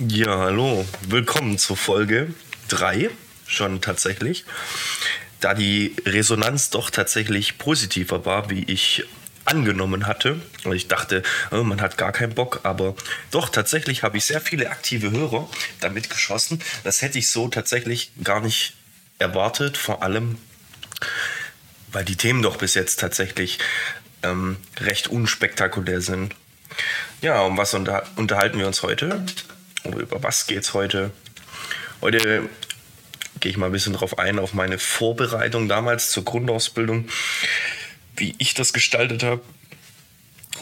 [0.00, 0.84] Ja, hallo.
[1.02, 2.34] Willkommen zur Folge
[2.66, 3.10] 3
[3.46, 4.44] schon tatsächlich.
[5.38, 9.04] Da die Resonanz doch tatsächlich positiver war, wie ich
[9.44, 10.40] angenommen hatte.
[10.64, 11.22] Und ich dachte,
[11.52, 12.96] oh, man hat gar keinen Bock, aber
[13.30, 15.48] doch tatsächlich habe ich sehr viele aktive Hörer
[15.78, 16.60] damit geschossen.
[16.82, 18.74] Das hätte ich so tatsächlich gar nicht
[19.20, 20.38] erwartet, vor allem
[21.92, 23.60] weil die Themen doch bis jetzt tatsächlich
[24.24, 26.34] ähm, recht unspektakulär sind.
[27.22, 29.24] Ja, um was unter unterhalten wir uns heute?
[29.84, 31.10] Über was geht es heute?
[32.00, 32.48] Heute
[33.40, 37.08] gehe ich mal ein bisschen drauf ein, auf meine Vorbereitung damals zur Grundausbildung,
[38.16, 39.42] wie ich das gestaltet habe,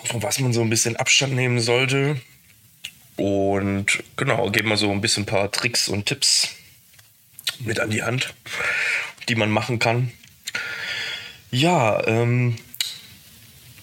[0.07, 2.21] von was man so ein bisschen Abstand nehmen sollte.
[3.17, 6.49] Und genau, geben wir so ein bisschen ein paar Tricks und Tipps
[7.61, 8.35] mit an die Hand,
[9.29, 10.13] die man machen kann.
[11.53, 12.57] Ja, ähm,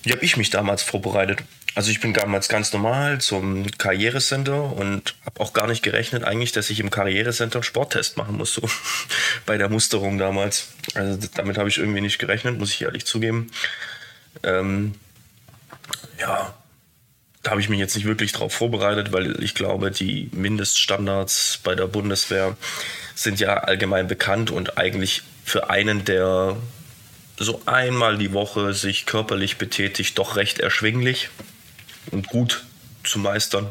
[0.03, 1.43] wie habe ich mich damals vorbereitet?
[1.79, 6.51] Also ich bin damals ganz normal zum Karrierecenter und habe auch gar nicht gerechnet eigentlich,
[6.51, 8.63] dass ich im Karrierecenter Sporttest machen muss, so
[9.45, 10.73] bei der Musterung damals.
[10.93, 13.49] Also damit habe ich irgendwie nicht gerechnet, muss ich ehrlich zugeben.
[14.43, 14.95] Ähm,
[16.19, 16.53] ja,
[17.43, 21.75] da habe ich mich jetzt nicht wirklich drauf vorbereitet, weil ich glaube, die Mindeststandards bei
[21.75, 22.57] der Bundeswehr
[23.15, 26.57] sind ja allgemein bekannt und eigentlich für einen, der
[27.37, 31.29] so einmal die Woche sich körperlich betätigt, doch recht erschwinglich
[32.11, 32.65] und gut
[33.03, 33.69] zu meistern.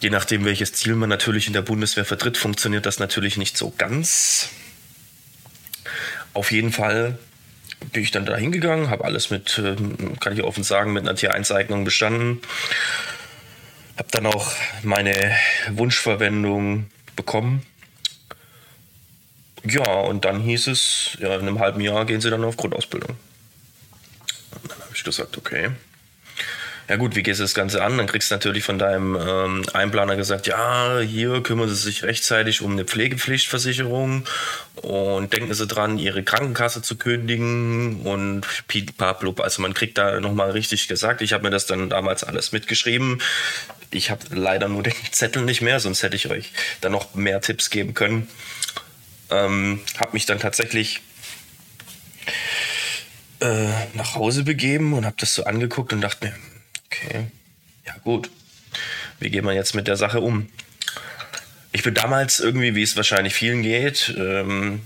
[0.00, 3.72] Je nachdem, welches Ziel man natürlich in der Bundeswehr vertritt, funktioniert das natürlich nicht so
[3.76, 4.48] ganz.
[6.32, 7.18] Auf jeden Fall
[7.92, 11.16] bin ich dann da hingegangen, habe alles mit, ähm, kann ich offen sagen, mit einer
[11.16, 12.40] Tier-1-Eignung bestanden.
[13.96, 15.36] Habe dann auch meine
[15.70, 17.66] Wunschverwendung bekommen.
[19.64, 23.16] Ja, und dann hieß es, ja, in einem halben Jahr gehen sie dann auf Grundausbildung.
[24.62, 25.70] Und dann habe ich gesagt, okay,
[26.90, 27.96] ja gut, wie gehst du das Ganze an?
[27.96, 32.62] Dann kriegst du natürlich von deinem ähm, Einplaner gesagt, ja, hier kümmern Sie sich rechtzeitig
[32.62, 34.24] um eine Pflegepflichtversicherung
[34.82, 39.38] und denken Sie dran, Ihre Krankenkasse zu kündigen und pipablub.
[39.38, 41.22] Also man kriegt da nochmal richtig gesagt.
[41.22, 43.22] Ich habe mir das dann damals alles mitgeschrieben.
[43.92, 46.50] Ich habe leider nur den Zettel nicht mehr, sonst hätte ich euch
[46.80, 48.26] dann noch mehr Tipps geben können.
[49.30, 51.02] Ähm, habe mich dann tatsächlich
[53.38, 56.34] äh, nach Hause begeben und habe das so angeguckt und dachte mir,
[56.90, 57.26] Okay.
[57.86, 58.30] Ja, gut.
[59.18, 60.48] Wie gehen wir jetzt mit der Sache um?
[61.72, 64.80] Ich bin damals irgendwie, wie es wahrscheinlich vielen geht, ähm,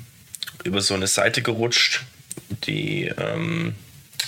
[0.64, 2.02] über so eine Seite gerutscht,
[2.66, 3.74] die ähm,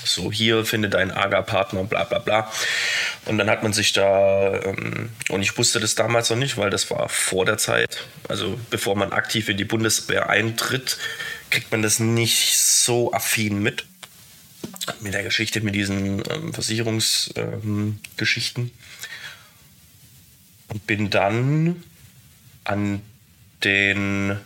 [0.05, 2.51] so hier findet ein AGA-Partner, bla bla bla.
[3.27, 6.71] Und dann hat man sich da, ähm, und ich wusste das damals noch nicht, weil
[6.71, 10.97] das war vor der Zeit, also bevor man aktiv in die Bundeswehr eintritt,
[11.51, 13.85] kriegt man das nicht so affin mit
[15.01, 18.65] mit der Geschichte, mit diesen ähm, Versicherungsgeschichten.
[18.65, 18.71] Ähm,
[20.69, 21.83] und bin dann
[22.65, 23.01] an
[23.63, 24.39] den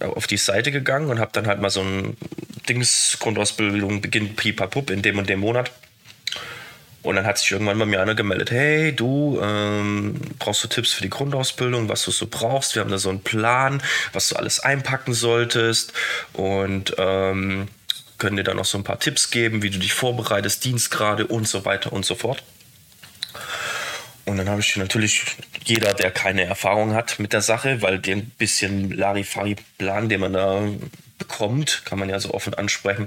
[0.00, 2.16] auf die Seite gegangen und habe dann halt mal so ein
[2.68, 5.70] Dings Grundausbildung beginnt pipapup in dem und dem Monat.
[7.02, 10.92] Und dann hat sich irgendwann bei mir einer gemeldet, hey, du ähm, brauchst du Tipps
[10.92, 12.74] für die Grundausbildung, was du so brauchst.
[12.74, 15.94] Wir haben da so einen Plan, was du alles einpacken solltest.
[16.34, 17.68] Und ähm,
[18.20, 21.48] können dir dann noch so ein paar Tipps geben, wie du dich vorbereitest, Dienstgrade und
[21.48, 22.44] so weiter und so fort.
[24.26, 25.24] Und dann habe ich natürlich
[25.64, 30.62] jeder, der keine Erfahrung hat mit der Sache, weil den bisschen Larifari-Plan, den man da
[31.18, 33.06] bekommt, kann man ja so offen ansprechen,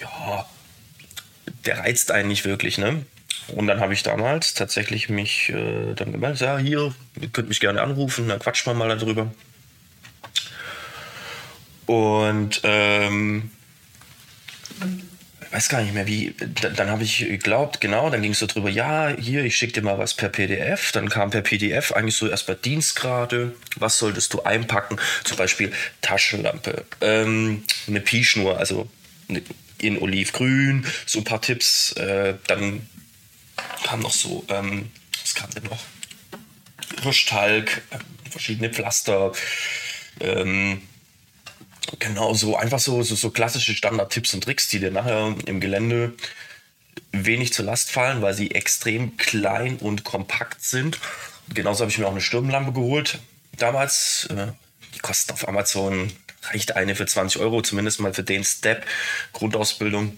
[0.00, 0.46] ja,
[1.66, 3.04] der reizt einen nicht wirklich, ne?
[3.48, 7.60] Und dann habe ich damals tatsächlich mich äh, dann gemeldet, ja, hier, ihr könnt mich
[7.60, 9.30] gerne anrufen, dann quatscht man mal darüber.
[11.86, 13.50] Und ähm,
[15.50, 16.34] weiß gar nicht mehr wie,
[16.76, 19.82] dann habe ich geglaubt, genau, dann ging es so drüber, ja, hier, ich schicke dir
[19.82, 24.34] mal was per PDF, dann kam per PDF eigentlich so erst bei Dienstgrade, was solltest
[24.34, 25.72] du einpacken, zum Beispiel
[26.02, 28.88] Taschenlampe, ähm, eine Pi-Schnur, also
[29.78, 32.86] in Olivgrün, so ein paar Tipps, äh, dann
[33.84, 34.90] kam noch so, ähm,
[35.22, 35.84] was kam denn noch?
[37.02, 37.98] Hirschtalg, äh,
[38.30, 39.32] verschiedene Pflaster,
[40.20, 40.82] ähm,
[41.98, 46.14] Genau, so einfach so, so, so klassische Standard-Tipps und Tricks, die dir nachher im Gelände
[47.12, 50.98] wenig zur Last fallen, weil sie extrem klein und kompakt sind.
[51.52, 53.20] Genauso habe ich mir auch eine Sturmlampe geholt.
[53.56, 54.48] Damals, äh,
[54.94, 56.12] die kostet auf Amazon,
[56.42, 58.84] reicht eine für 20 Euro, zumindest mal für den Step.
[59.32, 60.16] Grundausbildung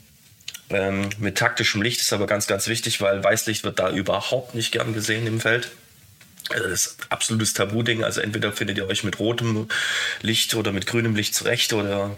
[0.70, 4.72] ähm, mit taktischem Licht ist aber ganz, ganz wichtig, weil Weißlicht wird da überhaupt nicht
[4.72, 5.70] gern gesehen im Feld.
[6.50, 8.04] Also das ist absolutes Tabu-Ding.
[8.04, 9.68] Also entweder findet ihr euch mit rotem
[10.22, 12.16] Licht oder mit grünem Licht zurecht oder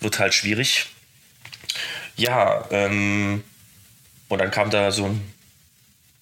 [0.00, 0.86] wird halt schwierig.
[2.16, 3.42] Ja, ähm,
[4.28, 5.34] und dann kam da so ein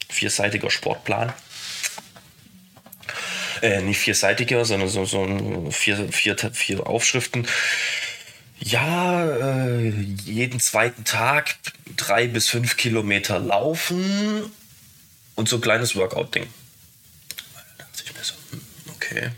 [0.08, 1.32] vierseitiger Sportplan.
[3.60, 7.46] Äh, nicht vierseitige, sondern so, so vier, vier, vier Aufschriften.
[8.58, 11.56] Ja, äh, jeden zweiten Tag
[11.96, 14.50] drei bis fünf Kilometer laufen
[15.34, 16.46] und so ein kleines Workout-Ding.
[17.54, 18.60] Da dachte ich mir so, hm,
[19.12, 19.30] okay.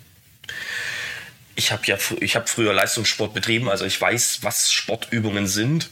[1.56, 5.88] Ich habe ja ich hab früher Leistungssport betrieben, also ich weiß, was Sportübungen sind.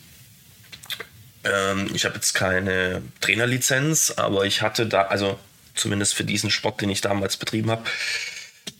[1.44, 5.38] Ähm, ich habe jetzt keine Trainerlizenz, aber ich hatte da, also
[5.74, 7.84] zumindest für diesen Sport, den ich damals betrieben habe,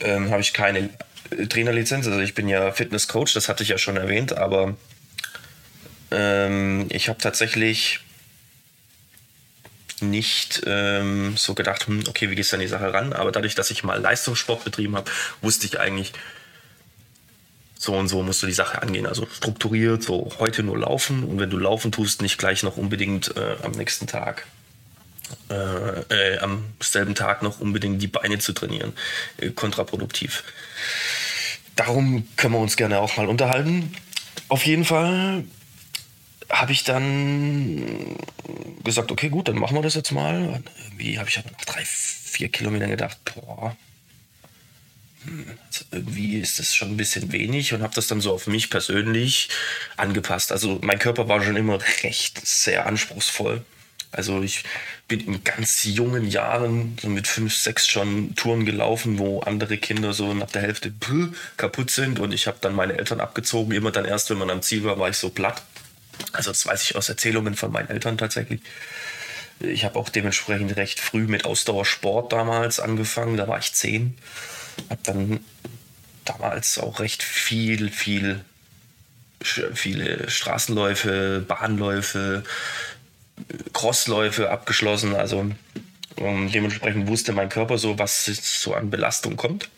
[0.01, 0.91] ähm, habe ich keine
[1.31, 2.07] äh, Trainerlizenz.
[2.07, 4.77] Also ich bin ja Fitnesscoach, das hatte ich ja schon erwähnt, aber
[6.11, 8.01] ähm, ich habe tatsächlich
[10.03, 13.13] nicht ähm, so gedacht, hm, okay, wie gehst du an die Sache ran?
[13.13, 15.11] Aber dadurch, dass ich mal Leistungssport betrieben habe,
[15.41, 16.13] wusste ich eigentlich,
[17.83, 19.07] so und so musst du die Sache angehen.
[19.07, 23.37] Also strukturiert, so heute nur laufen und wenn du laufen tust, nicht gleich noch unbedingt
[23.37, 24.47] äh, am nächsten Tag,
[25.51, 28.93] äh, äh, am selben Tag noch unbedingt die Beine zu trainieren.
[29.39, 30.45] Äh, kontraproduktiv.
[31.75, 33.95] Darum können wir uns gerne auch mal unterhalten.
[34.49, 35.45] Auf jeden Fall
[36.53, 38.17] habe ich dann
[38.85, 40.63] gesagt, okay, gut, dann machen wir das jetzt mal.
[40.85, 43.77] Irgendwie habe ich nach drei, vier Kilometern gedacht, boah,
[45.67, 48.71] also irgendwie ist das schon ein bisschen wenig und habe das dann so auf mich
[48.71, 49.49] persönlich
[49.97, 50.53] angepasst.
[50.53, 53.65] Also mein Körper war schon immer recht sehr anspruchsvoll.
[54.11, 54.65] Also ich
[55.09, 60.13] bin in ganz jungen Jahren, so mit fünf, sechs schon Touren gelaufen, wo andere Kinder
[60.13, 60.93] so nach der Hälfte
[61.57, 63.73] kaputt sind und ich habe dann meine Eltern abgezogen.
[63.73, 65.63] Immer dann erst, wenn man am Ziel war, war ich so platt.
[66.33, 68.61] Also das weiß ich aus Erzählungen von meinen Eltern tatsächlich.
[69.61, 73.37] Ich habe auch dementsprechend recht früh mit Ausdauersport damals angefangen.
[73.37, 74.17] Da war ich zehn
[74.91, 75.41] habe dann
[76.25, 78.45] damals auch recht viel, viel,
[79.43, 82.45] viele Straßenläufe, Bahnläufe,
[83.73, 85.15] Crossläufe abgeschlossen.
[85.15, 85.51] Also
[86.17, 89.69] ähm, dementsprechend wusste mein Körper so, was so an Belastung kommt.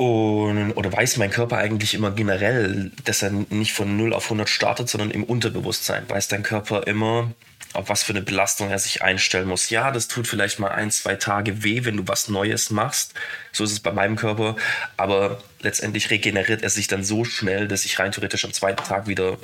[0.00, 4.48] Und, oder weiß mein Körper eigentlich immer generell, dass er nicht von 0 auf 100
[4.48, 6.08] startet, sondern im Unterbewusstsein.
[6.08, 7.32] Weiß dein Körper immer,
[7.74, 9.68] auf was für eine Belastung er sich einstellen muss.
[9.68, 13.12] Ja, das tut vielleicht mal ein, zwei Tage weh, wenn du was Neues machst.
[13.52, 14.56] So ist es bei meinem Körper.
[14.96, 19.06] Aber letztendlich regeneriert er sich dann so schnell, dass ich rein theoretisch am zweiten Tag
[19.06, 19.36] wieder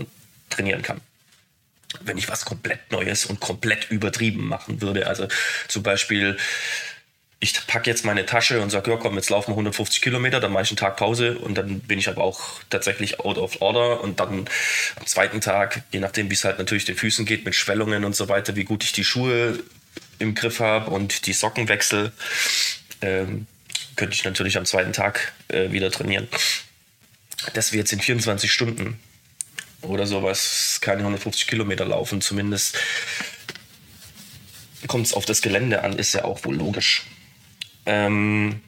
[0.49, 1.03] trainieren kann.
[2.00, 5.06] Wenn ich was komplett Neues und komplett übertrieben machen würde.
[5.06, 5.29] Also
[5.69, 6.38] zum Beispiel
[7.38, 10.53] ich packe jetzt meine Tasche und sage, ja komm, jetzt laufen wir 150 Kilometer, dann
[10.53, 14.00] mache ich einen Tag Pause und dann bin ich aber auch tatsächlich out of order
[14.00, 14.49] und dann
[14.97, 18.17] am zweiten Tag, je nachdem wie es halt natürlich den Füßen geht, mit Schwellungen und
[18.17, 19.59] so weiter, wie gut ich die Schuhe
[20.19, 22.12] im Griff habe und die Socken wechsle,
[23.03, 23.47] ähm,
[23.97, 26.29] könnte ich natürlich am zweiten Tag äh, wieder trainieren.
[27.53, 28.99] Dass wir jetzt in 24 Stunden
[29.82, 32.79] oder sowas keine 150 Kilometer laufen, zumindest
[34.87, 37.05] kommt es auf das Gelände an, ist ja auch wohl logisch.
[37.87, 38.61] Ähm,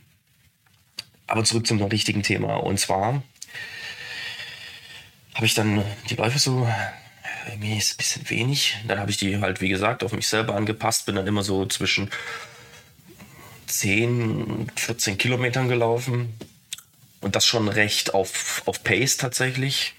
[1.26, 2.56] aber zurück zum richtigen Thema.
[2.56, 3.23] Und zwar
[5.35, 6.69] habe ich dann die Läufe so,
[7.49, 8.76] irgendwie ist ein bisschen wenig.
[8.87, 11.06] Dann habe ich die halt, wie gesagt, auf mich selber angepasst.
[11.06, 12.11] Bin dann immer so zwischen
[13.67, 16.35] 10 und 14 Kilometern gelaufen.
[17.21, 19.94] Und das schon recht auf, auf Pace tatsächlich.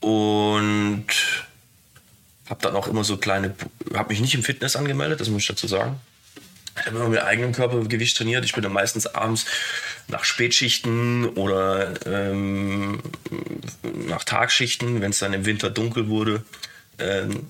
[0.00, 1.06] Und
[2.48, 3.54] habe dann auch immer so kleine,
[3.94, 6.00] habe mich nicht im Fitness angemeldet, das muss ich dazu sagen.
[6.80, 8.44] Ich habe immer mit eigenem Körpergewicht trainiert.
[8.44, 9.44] Ich bin dann meistens abends
[10.08, 13.00] nach Spätschichten oder ähm,
[14.08, 16.42] nach Tagschichten, wenn es dann im Winter dunkel wurde,
[16.98, 17.46] ähm,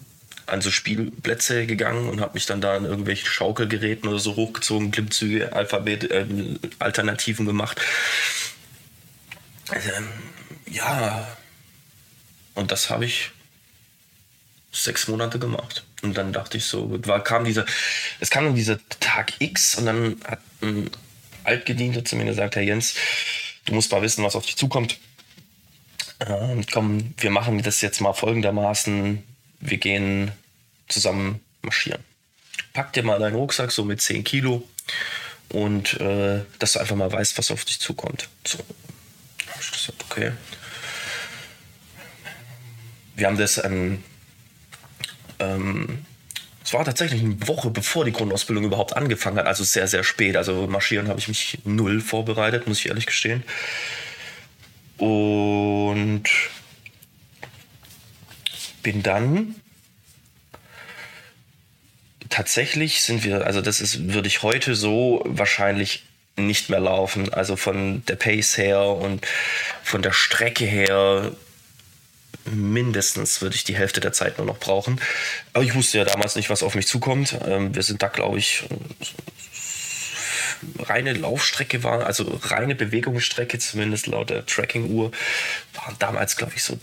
[0.46, 4.90] an so Spielplätze gegangen und habe mich dann da an irgendwelchen Schaukelgeräten oder so hochgezogen,
[4.90, 6.26] Klimmzüge, Alphabet, äh,
[6.80, 7.80] Alternativen gemacht.
[9.68, 9.90] Also,
[10.66, 11.36] ja,
[12.54, 13.30] und das habe ich
[14.72, 15.84] sechs Monate gemacht.
[16.02, 17.66] Und dann dachte ich so, war, kam dieser,
[18.20, 20.90] es kam dann dieser Tag X und dann hat ein
[21.44, 22.94] Altgedienter zu mir gesagt, Herr Jens,
[23.66, 24.98] du musst mal wissen, was auf dich zukommt.
[26.20, 29.22] Ähm, komm, wir machen das jetzt mal folgendermaßen.
[29.60, 30.32] Wir gehen
[30.88, 32.02] zusammen marschieren.
[32.72, 34.66] Pack dir mal deinen Rucksack so mit 10 Kilo
[35.48, 38.28] und äh, dass du einfach mal weißt, was auf dich zukommt.
[38.46, 38.58] So.
[39.60, 40.32] Ich gesagt, okay.
[43.16, 44.02] Wir haben das an
[45.40, 46.04] ähm,
[46.64, 50.36] es war tatsächlich eine Woche bevor die Grundausbildung überhaupt angefangen hat, also sehr, sehr spät.
[50.36, 53.42] Also marschieren habe ich mich null vorbereitet, muss ich ehrlich gestehen.
[54.98, 56.24] Und
[58.82, 59.56] bin dann
[62.28, 66.04] tatsächlich sind wir, also das ist, würde ich heute so wahrscheinlich
[66.36, 67.32] nicht mehr laufen.
[67.34, 69.26] Also von der Pace her und
[69.82, 71.32] von der Strecke her
[72.44, 75.00] mindestens würde ich die Hälfte der Zeit nur noch brauchen.
[75.52, 77.36] Aber ich wusste ja damals nicht, was auf mich zukommt.
[77.46, 78.64] Ähm, wir sind da, glaube ich,
[80.78, 85.10] reine Laufstrecke war, also reine Bewegungsstrecke, zumindest laut der Tracking-Uhr,
[85.74, 86.78] waren damals, glaube ich, so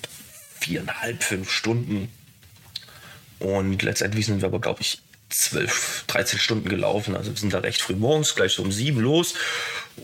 [0.59, 2.11] viereinhalb, fünf Stunden.
[3.39, 4.99] Und letztendlich sind wir aber, glaube ich,
[5.29, 7.15] 12, 13 Stunden gelaufen.
[7.15, 9.33] Also wir sind da recht früh morgens, gleich so um sieben los.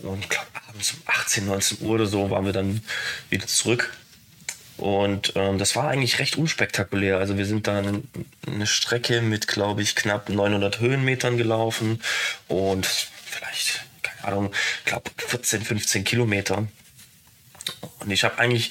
[0.02, 2.82] Und glaub, abends um 18, 19 Uhr oder so waren wir dann
[3.30, 3.92] wieder zurück.
[4.76, 7.18] Und ähm, das war eigentlich recht unspektakulär.
[7.18, 8.08] Also wir sind dann
[8.46, 12.00] eine Strecke mit, glaube ich, knapp 900 Höhenmetern gelaufen
[12.48, 14.52] und vielleicht, keine Ahnung,
[14.84, 16.66] glaube 14, 15 Kilometer.
[18.00, 18.70] Und ich habe eigentlich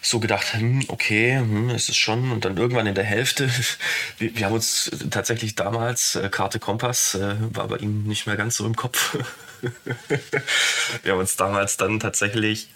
[0.00, 2.30] so gedacht, hm, okay, hm, ist es schon.
[2.32, 3.50] Und dann irgendwann in der Hälfte,
[4.18, 8.36] wir, wir haben uns tatsächlich damals, äh, Karte Kompass, äh, war bei ihm nicht mehr
[8.36, 9.18] ganz so im Kopf.
[11.02, 12.68] wir haben uns damals dann tatsächlich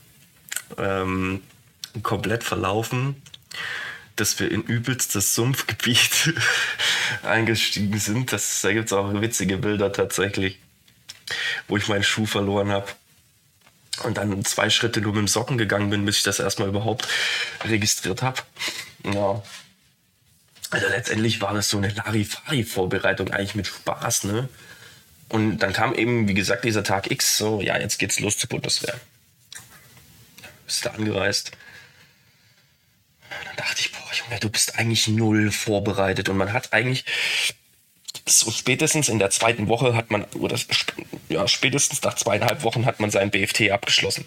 [0.78, 1.42] ähm,
[2.02, 3.22] komplett verlaufen,
[4.16, 6.34] dass wir in übelstes Sumpfgebiet
[7.22, 8.32] eingestiegen sind.
[8.32, 10.58] Das, da gibt es auch witzige Bilder tatsächlich,
[11.68, 12.86] wo ich meinen Schuh verloren habe
[14.04, 17.08] und dann zwei Schritte nur mit dem Socken gegangen bin, bis ich das erstmal überhaupt
[17.64, 18.42] registriert habe.
[19.04, 19.42] Ja.
[20.70, 24.48] Also letztendlich war das so eine Larifari-Vorbereitung eigentlich mit Spaß, ne?
[25.28, 28.48] Und dann kam eben, wie gesagt, dieser Tag X, so, ja, jetzt geht's los zur
[28.48, 29.00] Bundeswehr.
[30.66, 31.52] Bist du angereist?
[34.26, 36.28] Junge, du bist eigentlich null vorbereitet.
[36.28, 37.04] Und man hat eigentlich
[38.26, 40.58] so spätestens in der zweiten Woche hat man, oder
[41.28, 44.24] ja, spätestens nach zweieinhalb Wochen hat man seinen BFT abgeschlossen.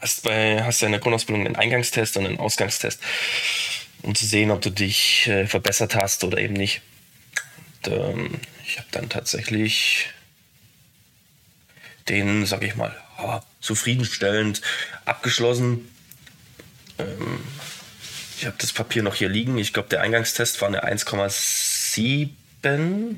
[0.00, 3.00] Hast, bei, hast ja in der Grundausbildung einen Eingangstest und einen Ausgangstest,
[4.02, 6.82] um zu sehen, ob du dich äh, verbessert hast oder eben nicht.
[7.86, 10.08] Und, ähm, ich habe dann tatsächlich
[12.08, 14.60] den, sag ich mal, ja, zufriedenstellend
[15.04, 15.90] abgeschlossen.
[16.98, 17.40] Ähm,
[18.36, 19.58] ich habe das Papier noch hier liegen.
[19.58, 23.16] Ich glaube, der Eingangstest war eine 1,7.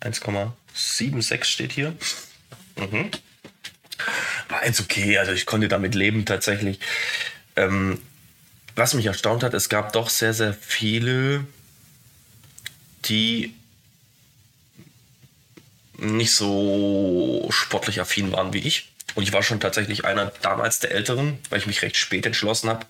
[0.00, 1.96] 1,76 steht hier.
[2.76, 3.10] Mhm.
[4.48, 6.80] War eins okay, also ich konnte damit leben tatsächlich.
[7.56, 8.00] Ähm,
[8.74, 11.46] was mich erstaunt hat, es gab doch sehr, sehr viele,
[13.06, 13.54] die
[15.98, 18.92] nicht so sportlich affin waren wie ich.
[19.14, 22.68] Und ich war schon tatsächlich einer damals der Älteren, weil ich mich recht spät entschlossen
[22.68, 22.84] habe.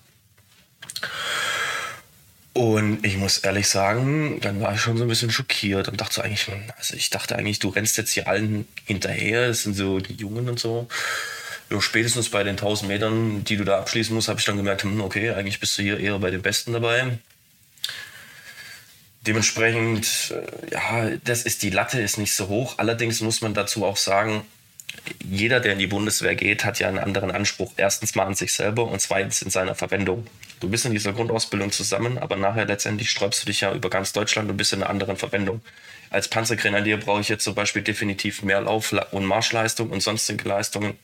[2.53, 6.25] Und ich muss ehrlich sagen, dann war ich schon so ein bisschen schockiert und dachte
[6.25, 6.47] eigentlich,
[6.79, 10.49] also ich dachte eigentlich, du rennst jetzt hier allen hinterher, das sind so die Jungen
[10.49, 10.88] und so.
[11.69, 14.85] Ja, spätestens bei den 1000 Metern, die du da abschließen musst, habe ich dann gemerkt,
[14.85, 17.19] hm, okay, eigentlich bist du hier eher bei den Besten dabei.
[19.26, 22.79] Dementsprechend, äh, ja, das ist die Latte ist nicht so hoch.
[22.79, 24.47] Allerdings muss man dazu auch sagen,
[25.23, 27.73] jeder, der in die Bundeswehr geht, hat ja einen anderen Anspruch.
[27.76, 30.26] Erstens mal an sich selber und zweitens in seiner Verwendung.
[30.61, 34.13] Du bist in dieser Grundausbildung zusammen, aber nachher letztendlich sträubst du dich ja über ganz
[34.13, 35.61] Deutschland und bist in einer anderen Verwendung.
[36.09, 40.97] Als Panzergrenadier brauche ich jetzt zum Beispiel definitiv mehr Lauf- und Marschleistung und sonstige Leistungen.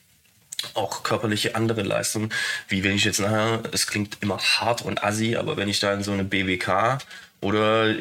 [0.74, 2.32] Auch körperliche andere Leistungen,
[2.68, 5.92] wie wenn ich jetzt nachher, es klingt immer hart und assi, aber wenn ich da
[5.92, 6.98] in so eine BWK
[7.40, 7.94] oder,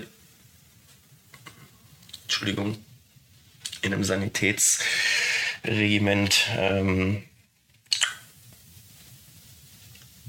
[2.24, 2.78] Entschuldigung,
[3.82, 7.24] in einem Sanitätsregiment ähm,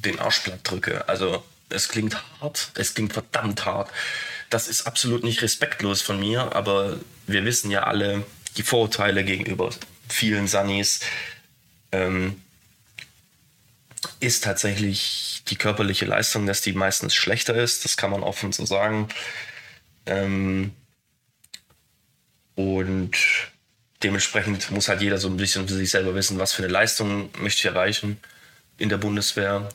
[0.05, 1.09] den Arsch platt drücke.
[1.09, 3.91] Also es klingt hart, es klingt verdammt hart.
[4.51, 8.25] Das ist absolut nicht respektlos von mir, aber wir wissen ja alle
[8.57, 9.71] die Vorurteile gegenüber
[10.09, 11.01] vielen Sunnis.
[11.91, 12.41] Ähm,
[14.21, 17.85] ist tatsächlich die körperliche Leistung, dass die meistens schlechter ist.
[17.85, 19.09] Das kann man offen so sagen.
[20.07, 20.73] Ähm,
[22.55, 23.17] und
[24.03, 27.31] dementsprechend muss halt jeder so ein bisschen für sich selber wissen, was für eine Leistung
[27.39, 28.21] möchte ich erreichen
[28.79, 29.69] in der Bundeswehr,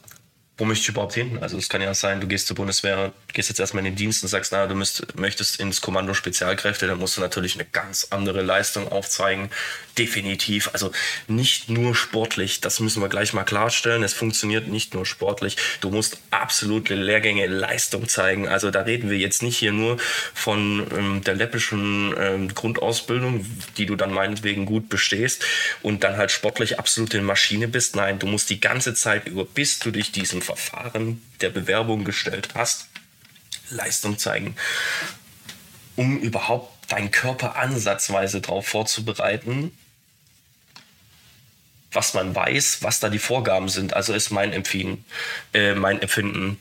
[0.58, 1.38] wo möchte ich überhaupt hin?
[1.40, 4.24] Also es kann ja sein, du gehst zur Bundeswehr, gehst jetzt erstmal in den Dienst
[4.24, 8.08] und sagst, na, du müsst, möchtest ins Kommando Spezialkräfte, dann musst du natürlich eine ganz
[8.10, 9.52] andere Leistung aufzeigen.
[10.00, 10.70] Definitiv.
[10.74, 10.92] Also
[11.28, 14.04] nicht nur sportlich, das müssen wir gleich mal klarstellen.
[14.04, 15.58] Es funktioniert nicht nur sportlich.
[15.82, 18.48] Du musst absolute Lehrgänge Leistung zeigen.
[18.48, 19.98] Also da reden wir jetzt nicht hier nur
[20.34, 23.46] von ähm, der läppischen ähm, Grundausbildung,
[23.78, 25.46] die du dann meinetwegen gut bestehst
[25.84, 27.96] und dann halt sportlich absolut in Maschine bist.
[27.96, 32.50] Nein, du musst die ganze Zeit über, bis du dich diesem Verfahren der Bewerbung gestellt
[32.56, 32.88] hast,
[33.70, 34.56] Leistung zeigen,
[35.98, 39.78] um überhaupt deinen Körper ansatzweise darauf vorzubereiten,
[41.92, 43.94] was man weiß, was da die Vorgaben sind.
[43.94, 45.04] Also ist mein Empfinden,
[45.54, 46.60] äh, mein Empfinden,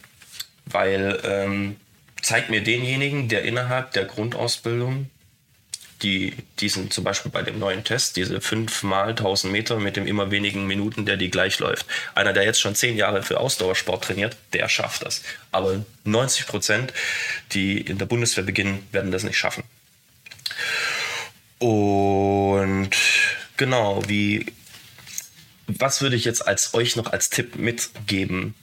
[0.64, 1.76] weil ähm,
[2.23, 5.11] zeigt mir denjenigen, der innerhalb der Grundausbildung
[6.02, 10.06] die diesen zum Beispiel bei dem neuen Test, diese 5 mal 1000 Meter mit dem
[10.06, 11.86] immer wenigen Minuten, der die gleich läuft.
[12.14, 15.22] Einer, der jetzt schon zehn Jahre für Ausdauersport trainiert, der schafft das.
[15.52, 16.92] Aber 90 Prozent,
[17.52, 19.64] die in der Bundeswehr beginnen, werden das nicht schaffen.
[21.58, 22.90] Und
[23.56, 24.46] genau, wie
[25.66, 28.54] was würde ich jetzt als euch noch als Tipp mitgeben?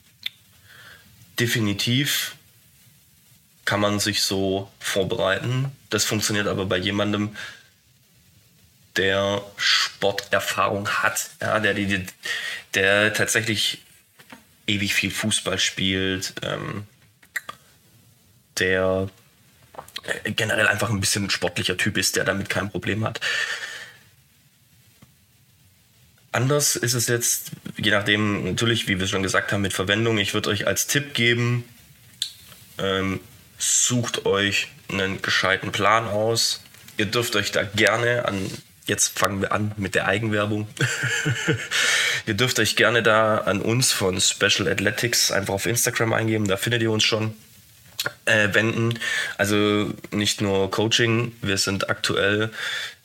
[1.38, 2.36] Definitiv
[3.64, 5.72] kann man sich so vorbereiten.
[5.90, 7.36] Das funktioniert aber bei jemandem,
[8.96, 12.02] der Sporterfahrung hat, ja, der, der,
[12.74, 13.82] der tatsächlich
[14.66, 16.86] ewig viel Fußball spielt, ähm,
[18.58, 19.08] der
[20.24, 23.20] generell einfach ein bisschen ein sportlicher Typ ist, der damit kein Problem hat.
[26.30, 30.18] Anders ist es jetzt, je nachdem, natürlich, wie wir schon gesagt haben, mit Verwendung.
[30.18, 31.64] Ich würde euch als Tipp geben,
[32.78, 33.20] ähm,
[33.58, 36.62] sucht euch einen gescheiten Plan aus.
[36.96, 38.50] Ihr dürft euch da gerne an,
[38.86, 40.68] jetzt fangen wir an mit der Eigenwerbung.
[42.26, 46.56] ihr dürft euch gerne da an uns von Special Athletics einfach auf Instagram eingeben, da
[46.56, 47.34] findet ihr uns schon.
[48.26, 48.98] Äh, wenden.
[49.38, 52.50] Also nicht nur Coaching, wir sind aktuell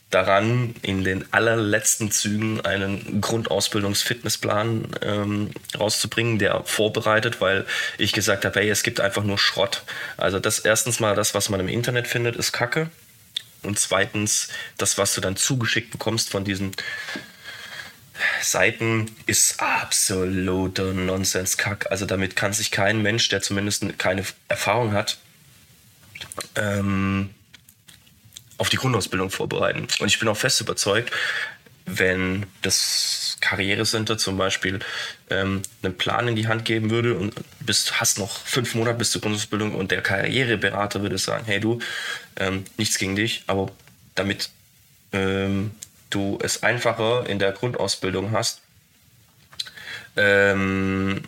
[0.10, 7.66] daran, in den allerletzten Zügen einen Grundausbildungsfitnessplan ähm, rauszubringen, der vorbereitet, weil
[7.98, 9.84] ich gesagt habe, hey, es gibt einfach nur Schrott.
[10.18, 12.90] Also das erstens mal, das, was man im Internet findet, ist Kacke.
[13.62, 16.72] Und zweitens, das, was du dann zugeschickt bekommst von diesen
[18.42, 21.92] Seiten, ist absoluter Nonsens-Kack.
[21.92, 25.18] Also damit kann sich kein Mensch, der zumindest keine Erfahrung hat,
[26.56, 27.30] ähm,
[28.60, 29.88] auf die Grundausbildung vorbereiten.
[30.00, 31.12] Und ich bin auch fest überzeugt,
[31.86, 34.80] wenn das Karrierecenter zum Beispiel
[35.30, 39.12] ähm, einen Plan in die Hand geben würde und bist, hast noch fünf Monate bis
[39.12, 41.80] zur Grundausbildung und der Karriereberater würde sagen, hey du,
[42.36, 43.72] ähm, nichts gegen dich, aber
[44.14, 44.50] damit
[45.14, 45.72] ähm,
[46.10, 48.62] du es einfacher in der Grundausbildung hast,
[50.18, 51.24] ähm,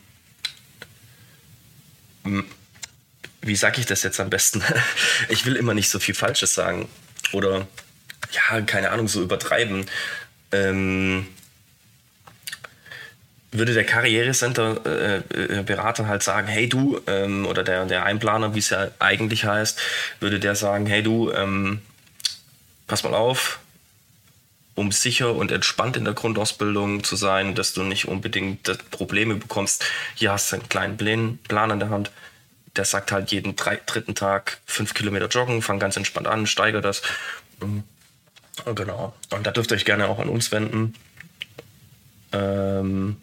[3.41, 4.61] wie sage ich das jetzt am besten?
[5.29, 6.89] Ich will immer nicht so viel Falsches sagen
[7.31, 7.67] oder
[8.31, 9.85] ja, keine Ahnung, so übertreiben.
[10.51, 11.27] Ähm,
[13.51, 18.69] würde der Karrierecenter-Berater äh, halt sagen, hey du, ähm, oder der, der Einplaner, wie es
[18.69, 19.77] ja eigentlich heißt,
[20.21, 21.81] würde der sagen, hey du, ähm,
[22.87, 23.59] pass mal auf,
[24.75, 29.83] um sicher und entspannt in der Grundausbildung zu sein, dass du nicht unbedingt Probleme bekommst.
[30.15, 32.09] Hier hast du einen kleinen Plan, Plan an der Hand,
[32.75, 36.81] der sagt halt jeden drei, dritten Tag fünf Kilometer joggen, fang ganz entspannt an, steigere
[36.81, 37.01] das.
[37.61, 37.83] Mhm.
[38.75, 39.13] Genau.
[39.31, 40.93] Und da dürft ihr euch gerne auch an uns wenden.
[42.31, 43.17] Ähm,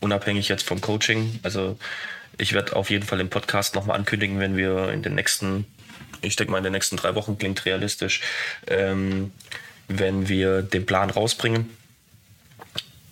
[0.00, 1.38] unabhängig jetzt vom Coaching.
[1.42, 1.78] Also
[2.38, 5.66] ich werde auf jeden Fall im Podcast nochmal ankündigen, wenn wir in den nächsten,
[6.22, 8.22] ich denke mal in den nächsten drei Wochen, klingt realistisch,
[8.66, 9.32] ähm,
[9.88, 11.70] wenn wir den Plan rausbringen.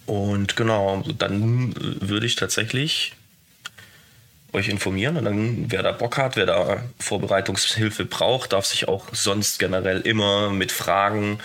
[0.07, 3.15] Und genau, dann würde ich tatsächlich
[4.59, 9.07] euch informieren und dann, wer da Bock hat, wer da Vorbereitungshilfe braucht, darf sich auch
[9.13, 11.39] sonst generell immer mit Fragen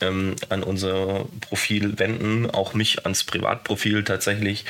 [0.00, 4.64] ähm, an unser Profil wenden, auch mich ans Privatprofil tatsächlich.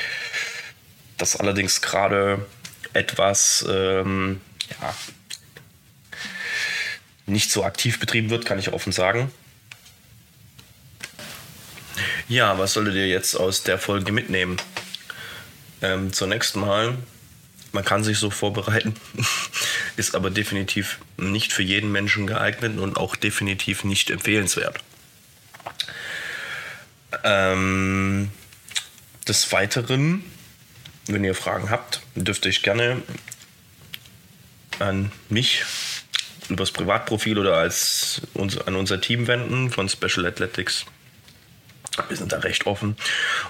[1.17, 2.45] Das allerdings gerade
[2.93, 4.41] etwas ähm,
[4.81, 4.95] ja,
[7.25, 9.31] nicht so aktiv betrieben wird, kann ich offen sagen.
[12.27, 14.57] Ja, was solltet ihr jetzt aus der Folge mitnehmen?
[15.81, 16.97] Ähm, zunächst mal
[17.71, 18.95] man kann sich so vorbereiten,
[19.97, 24.79] ist aber definitiv nicht für jeden Menschen geeignet und auch definitiv nicht empfehlenswert.
[27.23, 28.31] Ähm,
[29.27, 30.23] des Weiteren,
[31.07, 33.01] wenn ihr Fragen habt, dürft ihr euch gerne
[34.79, 35.63] an mich
[36.49, 40.85] übers Privatprofil oder als an unser Team wenden von Special Athletics
[42.07, 42.95] wir sind da recht offen.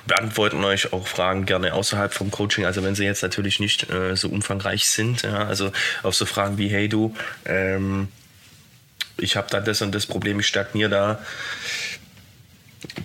[0.08, 2.65] Beantworten euch auch Fragen gerne außerhalb vom Coaching.
[2.65, 5.21] Also wenn sie jetzt natürlich nicht äh, so umfangreich sind.
[5.21, 5.71] Ja, also
[6.04, 8.08] auf so Fragen wie, hey du, ähm,
[9.17, 11.19] ich habe da das und das Problem, ich stagniere da.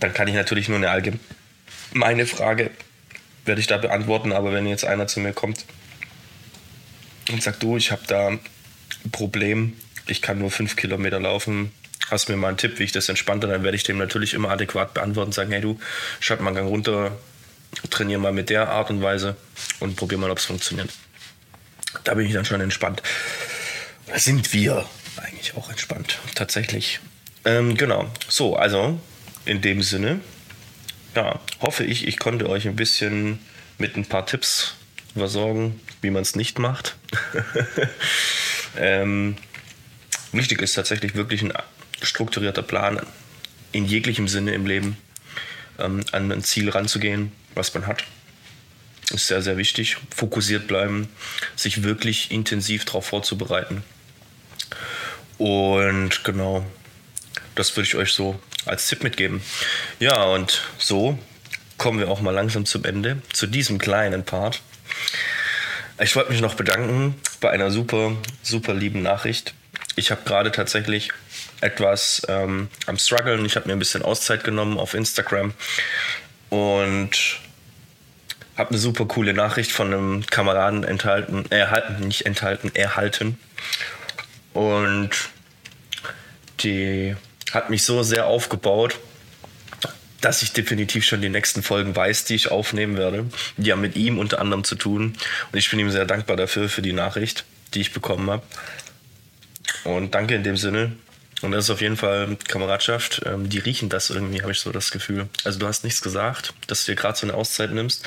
[0.01, 2.71] Dann kann ich natürlich nur eine allgemeine Frage,
[3.45, 4.33] werde ich da beantworten.
[4.33, 5.67] Aber wenn jetzt einer zu mir kommt
[7.31, 8.41] und sagt, du, ich habe da ein
[9.13, 9.75] Problem,
[10.07, 11.73] ich kann nur fünf Kilometer laufen,
[12.11, 14.51] hast mir mal einen Tipp, wie ich das entspannte, dann werde ich dem natürlich immer
[14.51, 15.79] adäquat beantworten und sagen, hey du,
[16.21, 17.17] schreib mal einen Gang runter,
[17.91, 19.37] trainiere mal mit der Art und Weise
[19.81, 20.91] und probier mal, ob es funktioniert.
[22.05, 23.03] Da bin ich dann schon entspannt.
[24.07, 27.01] Da sind wir eigentlich auch entspannt, tatsächlich.
[27.45, 28.11] Ähm, genau.
[28.29, 29.01] So, also
[29.45, 30.21] in dem Sinne,
[31.15, 33.39] ja, hoffe ich, ich konnte euch ein bisschen
[33.79, 34.75] mit ein paar Tipps
[35.15, 36.97] versorgen, wie man es nicht macht.
[38.77, 39.37] ähm,
[40.33, 41.53] wichtig ist tatsächlich wirklich ein
[42.03, 43.01] strukturierter Plan
[43.73, 44.97] in jeglichem Sinne im Leben
[45.79, 48.05] ähm, an ein Ziel ranzugehen, was man hat.
[49.13, 49.99] Ist sehr, sehr wichtig.
[50.15, 51.09] Fokussiert bleiben,
[51.55, 53.85] sich wirklich intensiv darauf vorzubereiten.
[55.39, 56.67] Und genau,
[57.55, 59.43] das würde ich euch so als Tipp mitgeben.
[60.01, 61.19] Ja, und so
[61.79, 64.61] kommen wir auch mal langsam zum Ende, zu diesem kleinen Part.
[66.01, 69.55] Ich wollte mich noch bedanken bei einer super, super lieben Nachricht.
[69.95, 71.11] Ich habe gerade tatsächlich
[71.61, 73.45] etwas ähm, am struggeln.
[73.45, 75.55] Ich habe mir ein bisschen Auszeit genommen auf Instagram
[76.51, 77.41] und
[78.57, 83.39] habe eine super coole Nachricht von einem Kameraden enthalten, erhalten, nicht enthalten, erhalten.
[84.55, 85.11] Und
[86.61, 87.15] die
[87.53, 88.99] hat mich so sehr aufgebaut,
[90.21, 93.27] dass ich definitiv schon die nächsten Folgen weiß, die ich aufnehmen werde.
[93.59, 95.17] Die haben mit ihm unter anderem zu tun.
[95.53, 98.43] Und ich bin ihm sehr dankbar dafür, für die Nachricht, die ich bekommen habe.
[99.85, 100.97] Und danke in dem Sinne.
[101.43, 103.23] Und das ist auf jeden Fall Kameradschaft.
[103.27, 105.29] Ähm, die riechen das irgendwie, habe ich so das Gefühl.
[105.45, 108.05] Also du hast nichts gesagt, dass du dir gerade so eine Auszeit nimmst.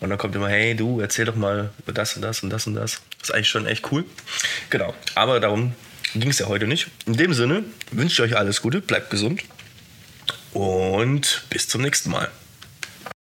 [0.00, 2.66] Und dann kommt immer, hey du, erzähl doch mal über das und das und das
[2.66, 3.00] und das.
[3.18, 4.04] Das ist eigentlich schon echt cool.
[4.70, 4.94] Genau.
[5.14, 5.74] Aber darum
[6.14, 6.88] ging es ja heute nicht.
[7.06, 9.42] In dem Sinne wünsche ich euch alles Gute, bleibt gesund
[10.52, 12.30] und bis zum nächsten Mal.